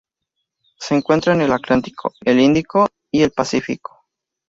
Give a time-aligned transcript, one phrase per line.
[0.79, 4.07] Se encuentra en el Atlántico, el Índico y el Pacífico.